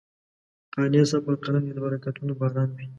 قانع 0.73 1.01
صاحب 1.11 1.23
پر 1.25 1.35
قلم 1.43 1.63
دې 1.67 1.73
د 1.75 1.79
برکتونو 1.85 2.33
باران 2.39 2.69
وي. 2.75 2.87